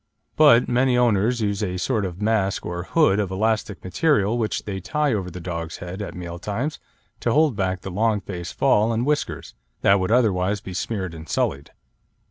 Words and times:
But 0.35 0.67
many 0.67 0.97
owners 0.97 1.41
use 1.41 1.61
a 1.61 1.77
sort 1.77 2.05
of 2.05 2.19
mask 2.23 2.65
or 2.65 2.81
hood 2.81 3.19
of 3.19 3.29
elastic 3.29 3.83
material 3.83 4.35
which 4.35 4.65
they 4.65 4.79
tie 4.79 5.13
over 5.13 5.29
the 5.29 5.39
dog's 5.39 5.77
head 5.77 6.01
at 6.01 6.15
meal 6.15 6.39
times 6.39 6.79
to 7.19 7.31
hold 7.31 7.55
back 7.55 7.81
the 7.81 7.91
long 7.91 8.19
face 8.19 8.51
fall 8.51 8.91
and 8.93 9.05
whiskers, 9.05 9.53
that 9.81 9.99
would 9.99 10.09
otherwise 10.11 10.59
be 10.59 10.73
smeared 10.73 11.13
and 11.13 11.29
sullied. 11.29 11.69